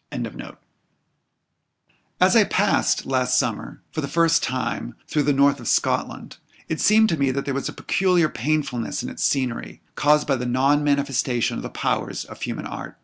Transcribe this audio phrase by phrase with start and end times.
[2.20, 6.36] ]As I passed, last summer, for the first time, through the north of Scotland,
[6.68, 10.36] it seemed to me that there was a peculiar painfulness in its scenery, caused by
[10.36, 12.98] the non manifestation of the powers of human art.